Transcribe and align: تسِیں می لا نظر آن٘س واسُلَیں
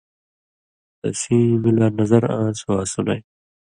تسِیں 0.99 1.49
می 1.61 1.71
لا 1.77 1.87
نظر 1.99 2.23
آن٘س 2.39 2.59
واسُلَیں 2.67 3.21